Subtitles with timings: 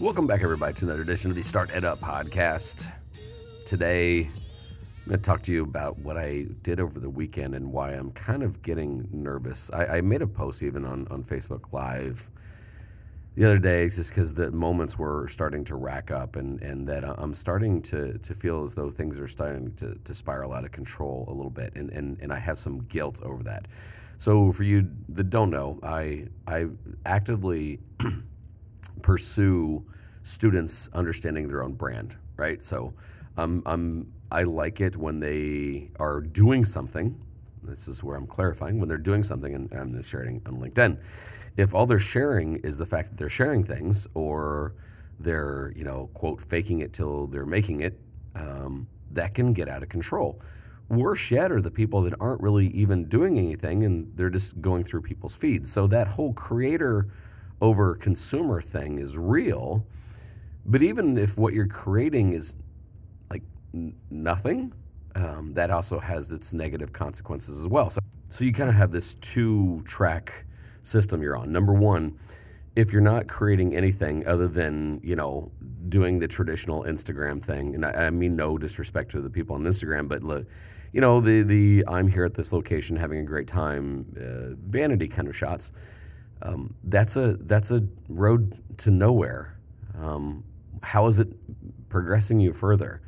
[0.00, 2.90] Welcome back, everybody, to another edition of the Start Ed Up podcast.
[3.66, 7.70] Today, I'm going to talk to you about what I did over the weekend and
[7.70, 9.70] why I'm kind of getting nervous.
[9.70, 12.30] I, I made a post even on, on Facebook Live
[13.34, 17.04] the other day just because the moments were starting to rack up and, and that
[17.04, 20.72] I'm starting to, to feel as though things are starting to, to spiral out of
[20.72, 21.76] control a little bit.
[21.76, 23.66] And, and, and I have some guilt over that.
[24.16, 26.68] So, for you that don't know, I, I
[27.04, 27.80] actively
[29.02, 29.84] pursue
[30.22, 32.62] students understanding their own brand, right?
[32.62, 32.94] So,
[33.36, 37.20] um, I'm, I like it when they are doing something.
[37.62, 40.98] This is where I'm clarifying when they're doing something, and I'm sharing on LinkedIn
[41.56, 44.74] if all they're sharing is the fact that they're sharing things or
[45.18, 48.00] they're, you know, quote, faking it till they're making it,
[48.34, 50.40] um, that can get out of control.
[50.88, 54.84] Worse yet are the people that aren't really even doing anything and they're just going
[54.84, 55.70] through people's feeds.
[55.70, 57.08] So that whole creator
[57.60, 59.86] over consumer thing is real.
[60.64, 62.56] But even if what you're creating is
[63.30, 63.42] like
[63.74, 64.72] n- nothing,
[65.14, 67.90] um, that also has its negative consequences as well.
[67.90, 70.44] So, so you kind of have this two track
[70.82, 71.52] system you're on.
[71.52, 72.16] Number one,
[72.76, 75.50] if you're not creating anything other than you know
[75.88, 79.62] doing the traditional Instagram thing, and I, I mean no disrespect to the people on
[79.62, 80.46] Instagram, but look,
[80.92, 85.08] you know the the I'm here at this location having a great time, uh, vanity
[85.08, 85.72] kind of shots.
[86.42, 89.58] Um, that's a that's a road to nowhere.
[89.98, 90.44] Um,
[90.82, 91.28] how is it
[91.88, 93.02] progressing you further?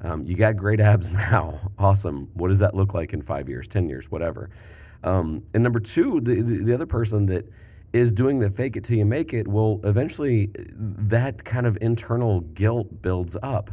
[0.00, 2.30] Um, you got great abs now, awesome.
[2.34, 4.50] What does that look like in five years, ten years, whatever?
[5.04, 7.48] Um, and number two, the, the, the other person that
[7.92, 12.40] is doing the fake it till you make it will eventually that kind of internal
[12.40, 13.70] guilt builds up.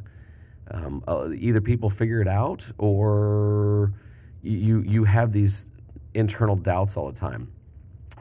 [0.71, 3.93] Um, uh, either people figure it out or
[4.43, 5.69] you you have these
[6.13, 7.51] internal doubts all the time.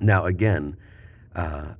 [0.01, 0.77] Now again,
[1.35, 1.75] uh,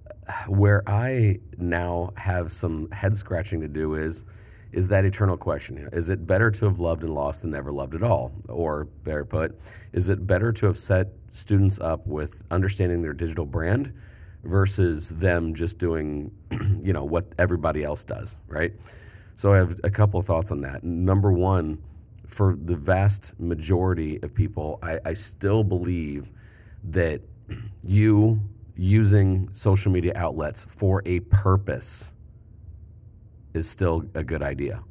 [0.47, 4.25] where I now have some head scratching to do is
[4.71, 5.89] is that eternal question.
[5.93, 8.33] Is it better to have loved and lost than never loved at all?
[8.49, 9.59] Or, better put,
[9.93, 13.93] is it better to have set students up with understanding their digital brand
[14.45, 16.33] versus them just doing,
[16.83, 18.73] you know, what everybody else does, right?
[19.35, 20.85] So I have a couple of thoughts on that.
[20.85, 21.83] Number one,
[22.27, 26.31] for the vast majority of people, I, I still believe
[26.85, 27.23] that
[27.83, 28.41] you
[28.77, 32.15] using social media outlets for a purpose
[33.55, 34.83] is still a good idea.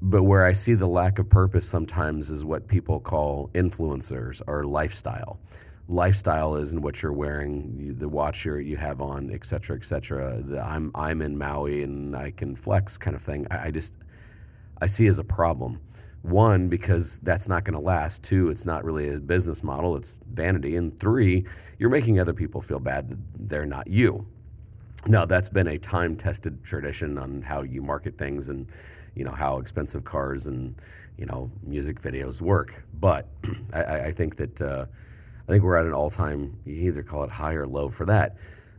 [0.00, 4.64] But where I see the lack of purpose sometimes is what people call influencers or
[4.64, 5.40] lifestyle.
[5.88, 10.40] Lifestyle is in what you're wearing, the watch you have on, et cetera, et cetera.
[10.42, 13.46] The I'm, I'm in Maui and I can flex kind of thing.
[13.50, 13.96] I, I just,
[14.82, 15.80] I see as a problem.
[16.28, 18.22] One, because that's not going to last.
[18.22, 20.76] Two, it's not really a business model, it's vanity.
[20.76, 21.46] And three,
[21.78, 23.18] you're making other people feel bad that
[23.48, 24.26] they're not you.
[25.06, 28.66] Now that's been a time-tested tradition on how you market things and
[29.14, 30.74] you know how expensive cars and
[31.16, 32.84] you know music videos work.
[32.92, 33.28] But
[33.74, 34.86] I, I, think that uh,
[35.48, 36.58] I think we're at an all-time.
[36.64, 38.36] You either call it high or low for that.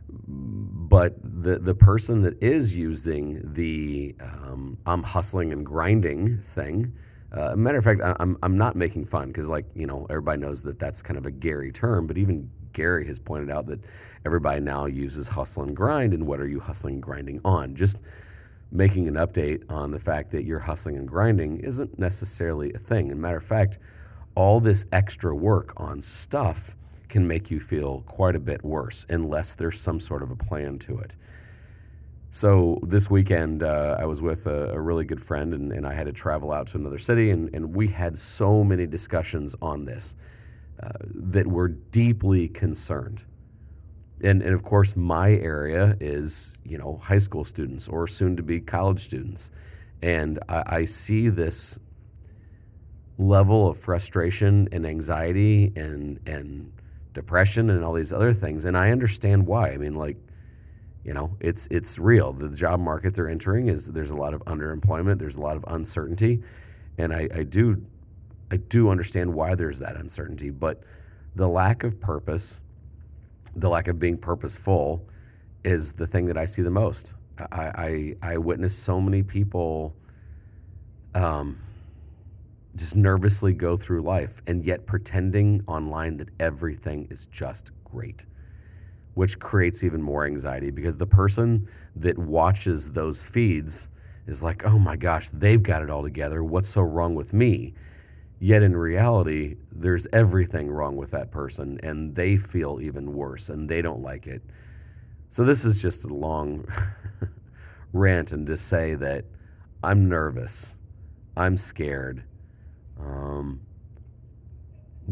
[0.08, 6.94] But the the person that is using the um, I'm hustling and grinding thing.
[7.32, 10.62] Uh, matter of fact, I'm I'm not making fun because like you know everybody knows
[10.64, 13.80] that that's kind of a Gary term, but even Gary has pointed out that
[14.24, 17.74] everybody now uses hustle and grind, and what are you hustling and grinding on?
[17.74, 17.98] Just
[18.72, 23.10] making an update on the fact that you're hustling and grinding isn't necessarily a thing.
[23.10, 23.78] And matter of fact,
[24.34, 26.76] all this extra work on stuff
[27.08, 30.78] can make you feel quite a bit worse unless there's some sort of a plan
[30.78, 31.16] to it.
[32.32, 35.94] So this weekend, uh, I was with a, a really good friend, and, and, I
[35.94, 39.84] had to travel out to another city, and, and we had so many discussions on
[39.84, 40.14] this
[40.80, 43.26] uh, that were deeply concerned.
[44.22, 48.44] And, and of course, my area is you know high school students or soon to
[48.44, 49.50] be college students,
[50.00, 51.80] and I, I see this
[53.18, 56.72] level of frustration and anxiety and and
[57.12, 59.70] depression and all these other things, and I understand why.
[59.70, 60.18] I mean, like
[61.04, 62.32] you know it's it's real.
[62.32, 65.64] The job market they're entering is there's a lot of underemployment there's a lot of
[65.68, 66.42] uncertainty.
[66.98, 67.86] And i, I do
[68.52, 70.82] I do understand why there's that uncertainty, but
[71.34, 72.62] the lack of purpose,
[73.54, 75.06] the lack of being purposeful,
[75.64, 77.14] is the thing that I see the most.
[77.38, 79.94] I I, I witness so many people
[81.14, 81.56] um,
[82.76, 88.26] just nervously go through life and yet pretending online that everything is just great,
[89.14, 93.90] which creates even more anxiety because the person that watches those feeds
[94.26, 96.42] is like, oh my gosh, they've got it all together.
[96.42, 97.74] What's so wrong with me?
[98.38, 103.68] Yet in reality, there's everything wrong with that person, and they feel even worse, and
[103.68, 104.42] they don't like it.
[105.28, 106.66] So this is just a long
[107.92, 109.26] rant and to say that
[109.82, 110.78] I'm nervous.
[111.36, 112.24] I'm scared.
[112.98, 113.60] Um,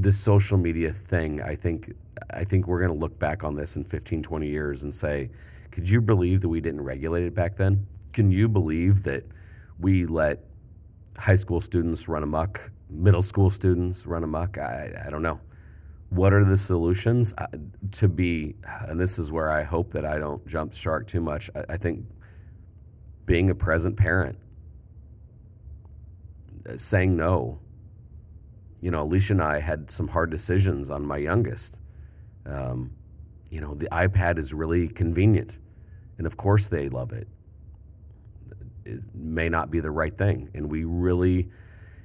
[0.02, 1.92] this social media thing, I think,
[2.32, 5.30] I think we're going to look back on this in 15, 20 years and say,
[5.70, 7.86] could you believe that we didn't regulate it back then?
[8.12, 9.24] Can you believe that
[9.78, 10.44] we let
[11.18, 14.58] high school students run amok, middle school students run amok?
[14.58, 15.40] I, I don't know.
[16.10, 17.34] What are the solutions
[17.92, 18.54] to be?
[18.88, 21.50] And this is where I hope that I don't jump shark too much.
[21.54, 22.06] I, I think
[23.26, 24.38] being a present parent,
[26.68, 27.60] uh, saying no.
[28.80, 31.80] You know, Alicia and I had some hard decisions on my youngest.
[32.46, 32.92] Um,
[33.50, 35.58] you know, the iPad is really convenient,
[36.16, 37.28] and of course they love it.
[38.84, 41.48] It may not be the right thing, and we really,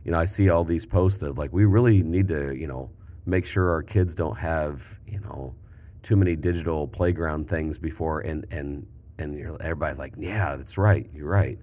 [0.03, 2.91] you know, I see all these posts of like we really need to, you know,
[3.25, 5.55] make sure our kids don't have, you know,
[6.01, 8.87] too many digital playground things before, and and
[9.17, 11.59] and everybody's like, yeah, that's right, you're right.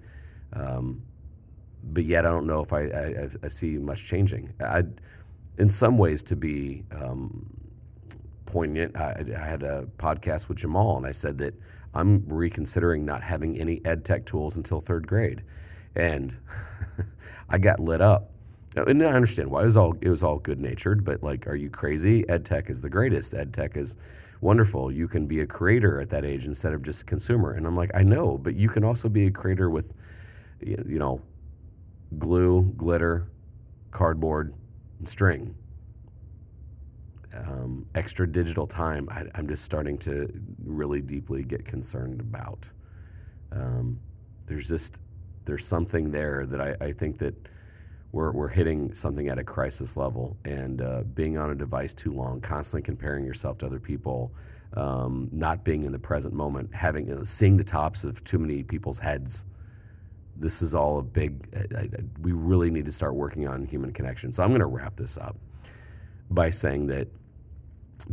[0.53, 1.03] Um,
[1.83, 4.53] but yet I don't know if I, I, I see much changing.
[4.59, 4.83] I,
[5.57, 7.49] in some ways, to be um,
[8.45, 11.53] poignant, I, I, had a podcast with Jamal, and I said that
[11.93, 15.43] I'm reconsidering not having any ed tech tools until third grade,
[15.95, 16.37] and
[17.49, 18.29] I got lit up.
[18.75, 21.55] And I understand why it was all it was all good natured, but like, are
[21.55, 22.27] you crazy?
[22.29, 23.33] Ed tech is the greatest.
[23.33, 23.97] Ed tech is
[24.39, 24.91] wonderful.
[24.91, 27.51] You can be a creator at that age instead of just a consumer.
[27.51, 29.93] And I'm like, I know, but you can also be a creator with,
[30.61, 31.21] you know,
[32.17, 33.27] glue, glitter,
[33.91, 34.53] cardboard,
[34.99, 35.55] and string.
[37.33, 40.29] Um, extra digital time, I, am just starting to
[40.63, 42.71] really deeply get concerned about.
[43.51, 43.99] Um,
[44.47, 45.01] there's just
[45.45, 47.33] there's something there that I, I, think that
[48.11, 52.11] we're, we're hitting something at a crisis level, and uh, being on a device too
[52.11, 54.33] long, constantly comparing yourself to other people,
[54.75, 58.61] um, not being in the present moment, having know, seeing the tops of too many
[58.61, 59.45] people's heads
[60.41, 61.87] this is all a big, I, I,
[62.21, 64.31] we really need to start working on human connection.
[64.31, 65.37] So I'm going to wrap this up
[66.29, 67.07] by saying that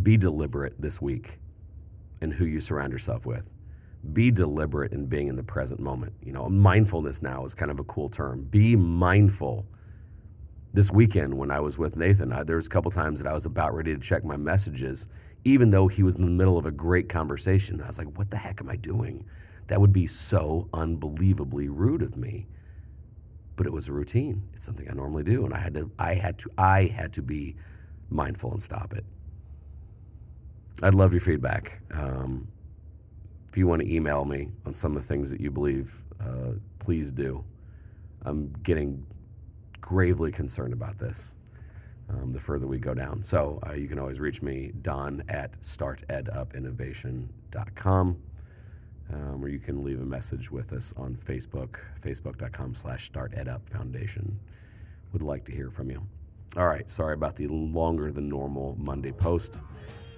[0.03, 1.39] be deliberate this week
[2.21, 3.53] in who you surround yourself with.
[4.13, 6.13] Be deliberate in being in the present moment.
[6.23, 8.43] You know, mindfulness now is kind of a cool term.
[8.45, 9.67] Be mindful.
[10.73, 13.33] This weekend, when I was with Nathan, I, there was a couple times that I
[13.33, 15.09] was about ready to check my messages,
[15.45, 17.81] even though he was in the middle of a great conversation.
[17.81, 19.25] I was like, "What the heck am I doing?"
[19.69, 22.47] That would be so unbelievably rude of me.
[23.56, 24.49] But it was a routine.
[24.55, 27.23] It's something I normally do, and I had to I had to I had to
[27.23, 27.56] be
[28.09, 29.05] mindful and stop it.
[30.82, 31.81] I'd love your feedback.
[31.93, 32.49] Um,
[33.49, 36.53] if you want to email me on some of the things that you believe, uh,
[36.79, 37.44] please do.
[38.23, 39.06] I'm getting
[39.81, 41.37] gravely concerned about this
[42.09, 43.20] um, the further we go down.
[43.23, 48.23] So uh, you can always reach me, Don at startedupinnovation.com
[49.12, 54.34] um, you can leave a message with us on Facebook, facebook.com slash startedupfoundation.
[55.12, 56.02] Would like to hear from you.
[56.56, 59.62] All right, sorry about the longer than normal Monday post,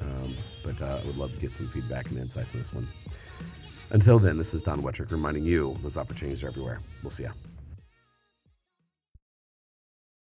[0.01, 0.35] um,
[0.65, 2.89] but I uh, would love to get some feedback and insights on this one.
[3.91, 6.81] Until then, this is Don Wettrick reminding you those opportunities are everywhere.
[7.03, 7.31] We'll see ya.